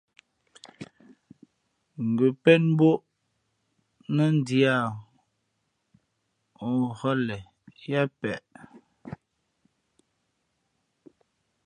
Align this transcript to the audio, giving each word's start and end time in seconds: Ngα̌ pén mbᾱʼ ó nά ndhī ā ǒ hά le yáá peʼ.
Ngα̌ 2.11 2.29
pén 2.43 2.63
mbᾱʼ 2.73 2.95
ó 2.97 3.03
nά 4.15 4.23
ndhī 4.37 4.59
ā 4.75 4.77
ǒ 6.67 6.69
hά 6.99 7.11
le 7.27 7.37
yáá 7.89 8.05
peʼ. 8.19 8.39